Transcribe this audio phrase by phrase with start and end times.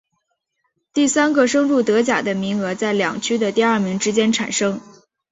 [0.93, 4.81] 第三个升入德甲的名额在两区的第二名之间产生。